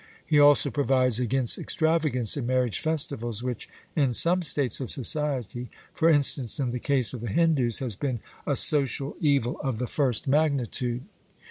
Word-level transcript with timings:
He 0.25 0.39
also 0.39 0.71
provides 0.71 1.19
against 1.19 1.59
extravagance 1.59 2.35
in 2.35 2.47
marriage 2.47 2.79
festivals, 2.79 3.43
which 3.43 3.69
in 3.95 4.13
some 4.13 4.41
states 4.41 4.79
of 4.79 4.89
society, 4.89 5.69
for 5.93 6.09
instance 6.09 6.59
in 6.59 6.71
the 6.71 6.79
case 6.79 7.13
of 7.13 7.21
the 7.21 7.27
Hindoos, 7.29 7.77
has 7.81 7.95
been 7.95 8.19
a 8.47 8.55
social 8.55 9.15
evil 9.19 9.61
of 9.63 9.77
the 9.77 9.85
first 9.85 10.27
magnitude. 10.27 11.03